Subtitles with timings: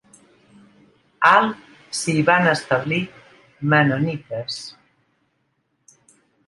[1.31, 1.49] Al
[1.99, 2.99] s'hi van establir
[3.75, 4.59] mennonites.